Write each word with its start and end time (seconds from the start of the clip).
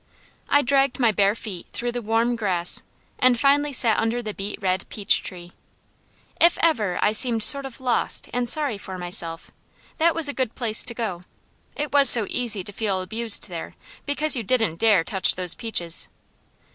I 0.49 0.63
dragged 0.63 0.97
my 0.99 1.11
bare 1.11 1.35
feet 1.35 1.67
through 1.73 1.91
the 1.91 2.01
warm 2.01 2.35
grass, 2.35 2.81
and 3.19 3.39
finally 3.39 3.71
sat 3.71 3.99
under 3.99 4.19
the 4.23 4.33
beet 4.33 4.59
red 4.59 4.89
peach 4.89 5.21
tree. 5.21 5.51
If 6.41 6.57
ever 6.63 6.97
I 7.03 7.11
seemed 7.11 7.43
sort 7.43 7.67
of 7.67 7.79
lost 7.79 8.27
and 8.33 8.49
sorry 8.49 8.79
for 8.79 8.97
myself, 8.97 9.51
that 9.99 10.15
was 10.15 10.27
a 10.27 10.33
good 10.33 10.55
place 10.55 10.83
to 10.85 10.95
go; 10.95 11.23
it 11.75 11.93
was 11.93 12.09
so 12.09 12.25
easy 12.31 12.63
to 12.63 12.71
feel 12.73 12.99
abused 13.03 13.47
there 13.47 13.75
because 14.07 14.35
you 14.35 14.41
didn't 14.41 14.77
dare 14.79 15.03
touch 15.03 15.35
those 15.35 15.53
peaches. 15.53 16.09